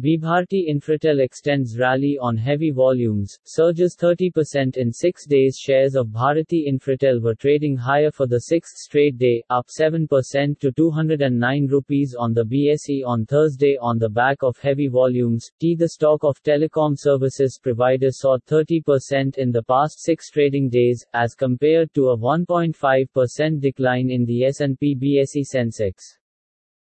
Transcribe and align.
Bharti 0.00 0.68
Infratel 0.70 1.18
extends 1.18 1.76
rally 1.76 2.16
on 2.20 2.36
heavy 2.36 2.70
volumes, 2.70 3.36
surges 3.42 3.96
30% 4.00 4.76
in 4.76 4.92
six 4.92 5.26
days. 5.26 5.58
Shares 5.58 5.96
of 5.96 6.12
Bharti 6.12 6.68
Infratel 6.72 7.20
were 7.20 7.34
trading 7.34 7.76
higher 7.76 8.12
for 8.12 8.28
the 8.28 8.42
sixth 8.42 8.76
straight 8.76 9.18
day, 9.18 9.42
up 9.50 9.66
7% 9.66 10.60
to 10.60 10.70
209 10.70 11.66
rupees 11.66 12.14
on 12.16 12.32
the 12.32 12.44
BSE 12.44 13.04
on 13.04 13.26
Thursday 13.26 13.76
on 13.80 13.98
the 13.98 14.08
back 14.08 14.44
of 14.44 14.56
heavy 14.58 14.86
volumes. 14.86 15.50
T. 15.58 15.74
The 15.74 15.88
stock 15.88 16.22
of 16.22 16.40
telecom 16.44 16.96
services 16.96 17.58
provider 17.60 18.12
saw 18.12 18.38
30% 18.38 19.36
in 19.36 19.50
the 19.50 19.64
past 19.64 20.00
six 20.00 20.30
trading 20.30 20.68
days, 20.68 21.04
as 21.12 21.34
compared 21.34 21.92
to 21.94 22.10
a 22.10 22.16
1.5% 22.16 23.60
decline 23.60 24.10
in 24.10 24.24
the 24.26 24.44
S&P 24.44 24.94
BSE 24.94 25.42
Sensex. 25.52 26.17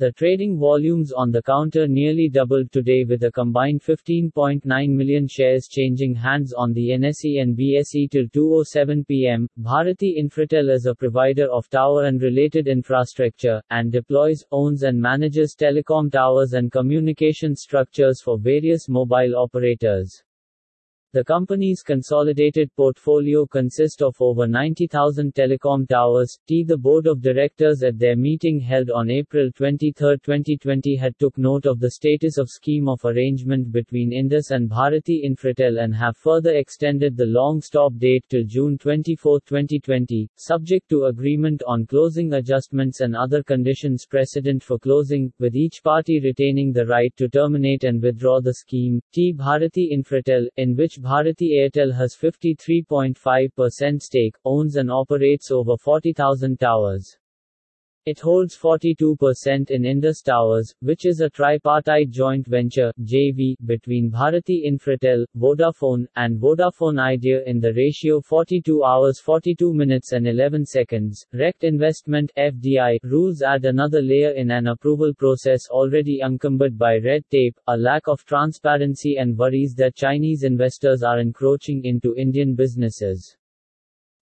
The 0.00 0.12
trading 0.12 0.58
volumes 0.58 1.12
on 1.12 1.30
the 1.30 1.42
counter 1.42 1.86
nearly 1.86 2.30
doubled 2.30 2.72
today 2.72 3.04
with 3.04 3.22
a 3.24 3.30
combined 3.30 3.82
15.9 3.82 4.64
million 4.88 5.28
shares 5.28 5.68
changing 5.68 6.14
hands 6.14 6.54
on 6.54 6.72
the 6.72 6.88
NSE 6.92 7.42
and 7.42 7.54
BSE 7.54 8.10
till 8.10 8.24
2:07 8.28 9.06
p.m. 9.06 9.46
Bharti 9.58 10.18
Infratel 10.18 10.70
is 10.70 10.86
a 10.86 10.94
provider 10.94 11.50
of 11.50 11.68
tower 11.68 12.04
and 12.04 12.22
related 12.22 12.66
infrastructure 12.66 13.60
and 13.68 13.92
deploys, 13.92 14.42
owns 14.50 14.84
and 14.84 14.98
manages 14.98 15.54
telecom 15.54 16.10
towers 16.10 16.54
and 16.54 16.72
communication 16.72 17.54
structures 17.54 18.22
for 18.22 18.38
various 18.38 18.88
mobile 18.88 19.36
operators. 19.36 20.22
The 21.12 21.24
company's 21.24 21.82
consolidated 21.82 22.70
portfolio 22.76 23.44
consists 23.44 24.00
of 24.00 24.14
over 24.20 24.46
90,000 24.46 25.34
telecom 25.34 25.88
towers. 25.88 26.38
T. 26.46 26.62
The 26.62 26.76
board 26.76 27.08
of 27.08 27.20
directors 27.20 27.82
at 27.82 27.98
their 27.98 28.14
meeting 28.14 28.60
held 28.60 28.92
on 28.92 29.10
April 29.10 29.50
23, 29.50 30.18
2020 30.22 30.94
had 30.94 31.18
took 31.18 31.36
note 31.36 31.66
of 31.66 31.80
the 31.80 31.90
status 31.90 32.38
of 32.38 32.48
scheme 32.48 32.88
of 32.88 33.04
arrangement 33.04 33.72
between 33.72 34.12
Indus 34.12 34.52
and 34.52 34.70
Bharti 34.70 35.24
Infratel 35.28 35.82
and 35.82 35.92
have 35.96 36.16
further 36.16 36.52
extended 36.52 37.16
the 37.16 37.26
long 37.26 37.60
stop 37.60 37.92
date 37.98 38.24
till 38.28 38.44
June 38.44 38.78
24, 38.78 39.40
2020, 39.40 40.30
subject 40.36 40.88
to 40.90 41.06
agreement 41.06 41.60
on 41.66 41.86
closing 41.86 42.34
adjustments 42.34 43.00
and 43.00 43.16
other 43.16 43.42
conditions 43.42 44.06
precedent 44.06 44.62
for 44.62 44.78
closing, 44.78 45.32
with 45.40 45.56
each 45.56 45.82
party 45.82 46.20
retaining 46.20 46.72
the 46.72 46.86
right 46.86 47.12
to 47.16 47.28
terminate 47.28 47.82
and 47.82 48.00
withdraw 48.00 48.40
the 48.40 48.54
scheme. 48.54 49.02
T. 49.12 49.34
Bharti 49.36 49.90
Infratel, 49.92 50.46
in 50.56 50.76
which 50.76 50.99
Bharti 51.00 51.52
Airtel 51.52 51.94
has 51.94 52.14
53.5% 52.14 54.02
stake, 54.02 54.34
owns 54.44 54.76
and 54.76 54.90
operates 54.90 55.50
over 55.50 55.78
40,000 55.78 56.60
towers. 56.60 57.16
It 58.06 58.18
holds 58.18 58.56
42% 58.56 59.70
in 59.70 59.84
Indus 59.84 60.22
Towers, 60.22 60.74
which 60.80 61.04
is 61.04 61.20
a 61.20 61.28
tripartite 61.28 62.08
joint 62.08 62.46
venture 62.46 62.90
JV 63.02 63.56
between 63.66 64.10
Bharti 64.10 64.64
Infratel, 64.66 65.26
Vodafone, 65.36 66.06
and 66.16 66.40
Vodafone 66.40 66.98
Idea 66.98 67.42
in 67.44 67.60
the 67.60 67.74
ratio 67.74 68.22
42 68.22 68.82
hours 68.82 69.20
42 69.20 69.74
minutes 69.74 70.12
and 70.12 70.26
11 70.26 70.64
seconds. 70.64 71.26
Rect 71.34 71.62
Investment 71.62 72.32
FDI 72.38 73.00
rules 73.02 73.42
add 73.42 73.66
another 73.66 74.00
layer 74.00 74.30
in 74.30 74.50
an 74.50 74.68
approval 74.68 75.12
process 75.12 75.68
already 75.68 76.22
encumbered 76.22 76.78
by 76.78 76.96
red 76.96 77.22
tape, 77.30 77.60
a 77.66 77.76
lack 77.76 78.08
of 78.08 78.24
transparency 78.24 79.18
and 79.18 79.36
worries 79.36 79.74
that 79.74 79.94
Chinese 79.94 80.42
investors 80.42 81.02
are 81.02 81.20
encroaching 81.20 81.84
into 81.84 82.16
Indian 82.16 82.54
businesses. 82.54 83.36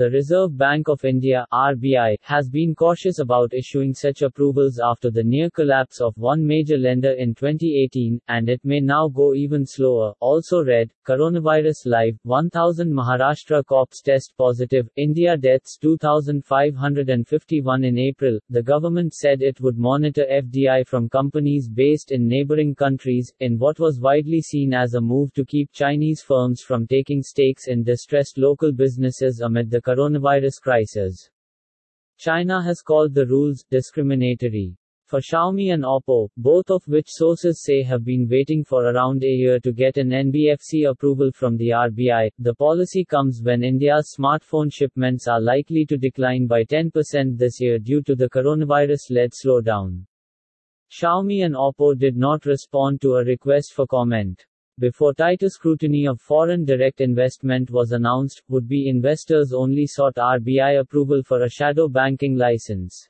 The 0.00 0.08
Reserve 0.08 0.56
Bank 0.56 0.88
of 0.88 1.04
India 1.04 1.44
RBI 1.52 2.16
has 2.22 2.48
been 2.48 2.74
cautious 2.74 3.18
about 3.18 3.52
issuing 3.52 3.92
such 3.92 4.22
approvals 4.22 4.80
after 4.82 5.10
the 5.10 5.22
near 5.22 5.50
collapse 5.50 6.00
of 6.00 6.16
one 6.16 6.42
major 6.42 6.78
lender 6.78 7.10
in 7.10 7.34
2018, 7.34 8.18
and 8.28 8.48
it 8.48 8.64
may 8.64 8.80
now 8.80 9.08
go 9.08 9.34
even 9.34 9.66
slower. 9.66 10.14
Also 10.20 10.64
read, 10.64 10.90
Coronavirus 11.06 11.84
Live, 11.84 12.18
1000 12.22 12.90
Maharashtra 12.90 13.62
cops 13.66 14.00
test 14.00 14.32
positive, 14.38 14.88
India 14.96 15.36
deaths 15.36 15.76
2551 15.76 17.84
in 17.84 17.98
April. 17.98 18.38
The 18.48 18.62
government 18.62 19.12
said 19.12 19.42
it 19.42 19.60
would 19.60 19.76
monitor 19.76 20.24
FDI 20.32 20.86
from 20.86 21.10
companies 21.10 21.68
based 21.68 22.10
in 22.10 22.26
neighboring 22.26 22.74
countries, 22.74 23.34
in 23.40 23.58
what 23.58 23.78
was 23.78 24.00
widely 24.00 24.40
seen 24.40 24.72
as 24.72 24.94
a 24.94 25.00
move 25.02 25.34
to 25.34 25.44
keep 25.44 25.70
Chinese 25.72 26.22
firms 26.22 26.62
from 26.62 26.86
taking 26.86 27.22
stakes 27.22 27.68
in 27.68 27.82
distressed 27.82 28.38
local 28.38 28.72
businesses 28.72 29.40
amid 29.40 29.70
the 29.70 29.82
coronavirus 29.90 30.60
crisis. 30.62 31.30
China 32.16 32.62
has 32.62 32.80
called 32.80 33.12
the 33.12 33.26
rules 33.26 33.64
discriminatory. 33.68 34.76
For 35.06 35.18
Xiaomi 35.18 35.74
and 35.74 35.82
Oppo, 35.82 36.28
both 36.36 36.70
of 36.70 36.86
which 36.86 37.08
sources 37.08 37.64
say 37.64 37.82
have 37.82 38.04
been 38.04 38.28
waiting 38.28 38.62
for 38.62 38.84
around 38.84 39.24
a 39.24 39.26
year 39.26 39.58
to 39.58 39.72
get 39.72 39.96
an 39.96 40.10
NBFC 40.10 40.88
approval 40.88 41.32
from 41.32 41.56
the 41.56 41.70
RBI, 41.70 42.30
the 42.38 42.54
policy 42.54 43.04
comes 43.04 43.40
when 43.42 43.64
India's 43.64 44.14
smartphone 44.16 44.72
shipments 44.72 45.26
are 45.26 45.40
likely 45.40 45.84
to 45.86 45.96
decline 45.96 46.46
by 46.46 46.62
10% 46.62 47.36
this 47.36 47.60
year 47.60 47.80
due 47.80 48.02
to 48.02 48.14
the 48.14 48.30
coronavirus 48.30 49.10
led 49.10 49.32
slowdown. 49.32 50.04
Xiaomi 50.92 51.44
and 51.44 51.56
Oppo 51.56 51.98
did 51.98 52.16
not 52.16 52.46
respond 52.46 53.00
to 53.00 53.14
a 53.14 53.24
request 53.24 53.72
for 53.72 53.88
comment 53.88 54.46
before 54.80 55.12
tighter 55.12 55.50
scrutiny 55.50 56.06
of 56.08 56.20
foreign 56.20 56.64
direct 56.64 57.02
investment 57.02 57.70
was 57.70 57.92
announced, 57.92 58.42
would-be 58.48 58.88
investors 58.88 59.52
only 59.52 59.86
sought 59.86 60.14
RBI 60.14 60.80
approval 60.80 61.22
for 61.22 61.42
a 61.42 61.50
shadow 61.50 61.86
banking 61.86 62.34
license. 62.34 63.08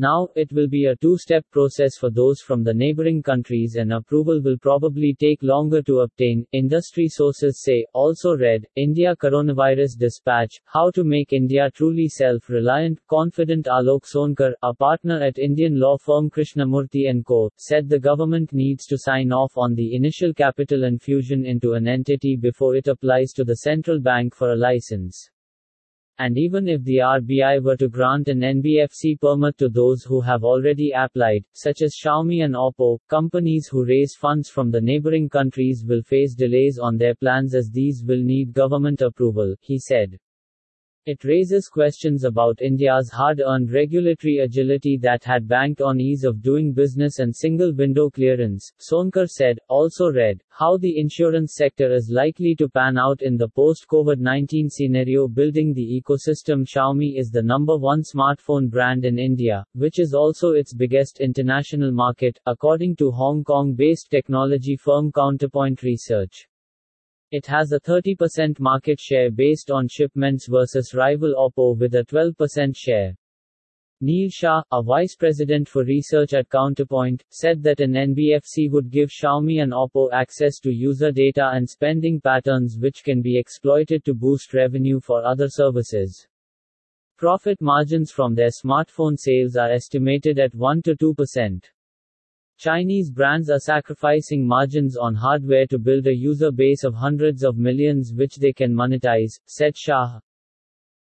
Now, 0.00 0.30
it 0.34 0.50
will 0.50 0.66
be 0.66 0.86
a 0.86 0.96
two-step 0.96 1.44
process 1.50 1.98
for 1.98 2.08
those 2.08 2.40
from 2.40 2.64
the 2.64 2.72
neighboring 2.72 3.22
countries 3.22 3.76
and 3.76 3.92
approval 3.92 4.40
will 4.42 4.56
probably 4.56 5.12
take 5.12 5.42
longer 5.42 5.82
to 5.82 6.00
obtain, 6.00 6.46
industry 6.52 7.06
sources 7.06 7.60
say. 7.60 7.84
Also 7.92 8.34
read, 8.34 8.66
India 8.76 9.14
Coronavirus 9.14 9.98
Dispatch, 9.98 10.58
How 10.64 10.90
to 10.92 11.04
Make 11.04 11.34
India 11.34 11.70
Truly 11.74 12.08
Self-Reliant, 12.08 12.98
Confident 13.08 13.66
Alok 13.66 14.06
Sonkar, 14.06 14.54
a 14.62 14.72
partner 14.72 15.20
at 15.20 15.38
Indian 15.38 15.78
law 15.78 15.98
firm 15.98 16.30
Krishnamurthy 16.30 17.22
& 17.24 17.26
Co., 17.26 17.50
said 17.56 17.86
the 17.86 18.00
government 18.00 18.54
needs 18.54 18.86
to 18.86 18.96
sign 18.96 19.32
off 19.32 19.58
on 19.58 19.74
the 19.74 19.94
initial 19.94 20.32
capital 20.32 20.84
infusion 20.84 21.44
into 21.44 21.74
an 21.74 21.86
entity 21.86 22.38
before 22.40 22.74
it 22.74 22.88
applies 22.88 23.32
to 23.32 23.44
the 23.44 23.56
central 23.56 24.00
bank 24.00 24.34
for 24.34 24.52
a 24.52 24.56
license. 24.56 25.28
And 26.22 26.36
even 26.36 26.68
if 26.68 26.84
the 26.84 26.98
RBI 26.98 27.62
were 27.62 27.78
to 27.78 27.88
grant 27.88 28.28
an 28.28 28.40
NBFC 28.40 29.18
permit 29.18 29.56
to 29.56 29.70
those 29.70 30.04
who 30.04 30.20
have 30.20 30.44
already 30.44 30.92
applied, 30.94 31.46
such 31.54 31.80
as 31.80 31.96
Xiaomi 31.96 32.44
and 32.44 32.54
Oppo, 32.54 32.98
companies 33.08 33.68
who 33.68 33.86
raise 33.86 34.14
funds 34.14 34.50
from 34.50 34.70
the 34.70 34.82
neighboring 34.82 35.30
countries 35.30 35.82
will 35.82 36.02
face 36.02 36.34
delays 36.34 36.78
on 36.78 36.98
their 36.98 37.14
plans 37.14 37.54
as 37.54 37.70
these 37.70 38.04
will 38.06 38.22
need 38.22 38.52
government 38.52 39.00
approval, 39.00 39.56
he 39.60 39.78
said. 39.78 40.18
It 41.06 41.24
raises 41.24 41.70
questions 41.70 42.24
about 42.24 42.60
India's 42.60 43.08
hard-earned 43.08 43.72
regulatory 43.72 44.40
agility 44.40 44.98
that 44.98 45.24
had 45.24 45.48
banked 45.48 45.80
on 45.80 45.98
ease 45.98 46.24
of 46.24 46.42
doing 46.42 46.74
business 46.74 47.20
and 47.20 47.34
single 47.34 47.72
window 47.72 48.10
clearance, 48.10 48.70
Sonkar 48.78 49.26
said, 49.26 49.58
also 49.66 50.12
read, 50.12 50.42
how 50.50 50.76
the 50.76 51.00
insurance 51.00 51.54
sector 51.54 51.90
is 51.90 52.10
likely 52.10 52.54
to 52.56 52.68
pan 52.68 52.98
out 52.98 53.22
in 53.22 53.38
the 53.38 53.48
post-COVID-19 53.48 54.70
scenario 54.70 55.26
building 55.26 55.72
the 55.72 56.02
ecosystem 56.02 56.66
Xiaomi 56.66 57.18
is 57.18 57.30
the 57.30 57.42
number 57.42 57.78
one 57.78 58.02
smartphone 58.02 58.68
brand 58.68 59.06
in 59.06 59.18
India, 59.18 59.64
which 59.72 59.98
is 59.98 60.12
also 60.12 60.50
its 60.50 60.74
biggest 60.74 61.20
international 61.20 61.92
market, 61.92 62.38
according 62.44 62.94
to 62.96 63.10
Hong 63.10 63.42
Kong-based 63.42 64.10
technology 64.10 64.76
firm 64.76 65.10
Counterpoint 65.10 65.82
Research. 65.82 66.49
It 67.32 67.46
has 67.46 67.70
a 67.70 67.78
30% 67.78 68.58
market 68.58 68.98
share 68.98 69.30
based 69.30 69.70
on 69.70 69.86
shipments 69.86 70.48
versus 70.48 70.94
rival 70.94 71.34
Oppo 71.36 71.78
with 71.78 71.94
a 71.94 72.04
12% 72.04 72.76
share. 72.76 73.16
Neil 74.00 74.28
Shah, 74.30 74.62
a 74.72 74.82
vice 74.82 75.14
president 75.14 75.68
for 75.68 75.84
research 75.84 76.34
at 76.34 76.48
Counterpoint, 76.48 77.22
said 77.28 77.62
that 77.62 77.80
an 77.80 77.92
NBFC 77.92 78.68
would 78.70 78.90
give 78.90 79.10
Xiaomi 79.10 79.62
and 79.62 79.72
Oppo 79.72 80.10
access 80.10 80.58
to 80.60 80.72
user 80.72 81.12
data 81.12 81.50
and 81.52 81.70
spending 81.70 82.20
patterns 82.20 82.76
which 82.80 83.04
can 83.04 83.22
be 83.22 83.38
exploited 83.38 84.04
to 84.06 84.14
boost 84.14 84.52
revenue 84.52 84.98
for 84.98 85.24
other 85.24 85.48
services. 85.48 86.26
Profit 87.16 87.60
margins 87.60 88.10
from 88.10 88.34
their 88.34 88.48
smartphone 88.48 89.16
sales 89.16 89.54
are 89.54 89.70
estimated 89.70 90.40
at 90.40 90.54
1 90.54 90.82
to 90.82 90.96
2%. 90.96 91.62
Chinese 92.60 93.10
brands 93.10 93.48
are 93.48 93.58
sacrificing 93.58 94.46
margins 94.46 94.94
on 94.94 95.14
hardware 95.14 95.66
to 95.66 95.78
build 95.78 96.06
a 96.06 96.14
user 96.14 96.52
base 96.52 96.84
of 96.84 96.92
hundreds 96.92 97.42
of 97.42 97.56
millions 97.56 98.12
which 98.12 98.36
they 98.36 98.52
can 98.52 98.70
monetize, 98.70 99.40
said 99.46 99.74
Shah. 99.74 100.20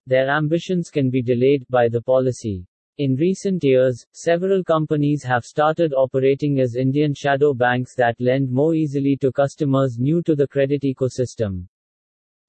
Their 0.06 0.30
ambitions 0.30 0.88
can 0.88 1.10
be 1.10 1.20
delayed 1.20 1.66
by 1.68 1.88
the 1.88 2.00
policy. 2.00 2.64
In 2.98 3.16
recent 3.16 3.64
years, 3.64 4.06
several 4.12 4.62
companies 4.62 5.24
have 5.24 5.44
started 5.44 5.92
operating 5.92 6.60
as 6.60 6.76
Indian 6.76 7.12
shadow 7.12 7.52
banks 7.52 7.96
that 7.96 8.14
lend 8.20 8.48
more 8.48 8.76
easily 8.76 9.16
to 9.16 9.32
customers 9.32 9.98
new 9.98 10.22
to 10.22 10.36
the 10.36 10.46
credit 10.46 10.82
ecosystem. 10.82 11.66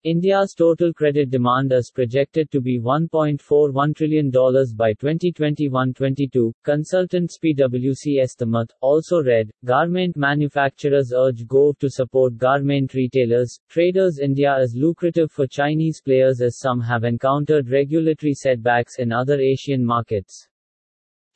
India's 0.06 0.54
total 0.54 0.94
credit 0.94 1.30
demand 1.30 1.74
is 1.74 1.92
projected 1.94 2.50
to 2.52 2.62
be 2.62 2.80
$1.41 2.80 3.96
trillion 3.96 4.32
by 4.32 4.94
2021-22, 4.94 6.54
consultants 6.64 7.38
PwC 7.38 8.22
estimate. 8.22 8.72
Also 8.80 9.22
read, 9.22 9.52
garment 9.66 10.16
manufacturers 10.16 11.12
urge 11.14 11.46
Gove 11.48 11.78
to 11.80 11.90
support 11.90 12.38
garment 12.38 12.94
retailers. 12.94 13.60
Traders 13.68 14.20
India 14.20 14.58
is 14.60 14.74
lucrative 14.74 15.32
for 15.32 15.46
Chinese 15.48 16.02
players 16.02 16.40
as 16.40 16.60
some 16.60 16.80
have 16.80 17.04
encountered 17.04 17.70
regulatory 17.70 18.34
setbacks 18.34 19.00
in 19.00 19.12
other 19.12 19.38
Asian 19.40 19.86
markets. 19.86 20.49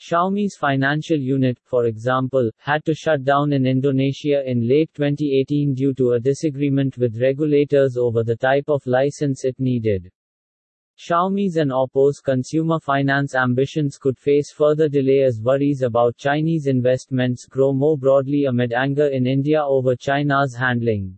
Xiaomi's 0.04 0.58
financial 0.58 1.18
unit, 1.18 1.58
for 1.64 1.86
example, 1.86 2.52
had 2.58 2.84
to 2.84 2.94
shut 2.94 3.24
down 3.24 3.54
in 3.54 3.66
Indonesia 3.66 4.44
in 4.46 4.68
late 4.68 4.90
2018 4.96 5.74
due 5.76 5.94
to 5.94 6.12
a 6.12 6.20
disagreement 6.20 6.98
with 6.98 7.22
regulators 7.22 7.96
over 7.96 8.22
the 8.22 8.36
type 8.36 8.66
of 8.68 8.86
license 8.86 9.46
it 9.46 9.58
needed. 9.60 10.12
Xiaomi's 11.00 11.56
and 11.56 11.72
Oppo's 11.72 12.20
consumer 12.20 12.82
finance 12.82 13.34
ambitions 13.34 13.98
could 13.98 14.20
face 14.20 14.52
further 14.52 14.90
delay 14.90 15.24
as 15.24 15.40
worries 15.40 15.84
about 15.84 16.18
Chinese 16.18 16.68
investments 16.68 17.46
grow 17.46 17.72
more 17.72 17.98
broadly 17.98 18.44
amid 18.44 18.74
anger 18.74 19.08
in 19.08 19.26
India 19.26 19.64
over 19.64 19.96
China's 19.96 20.54
handling. 20.54 21.18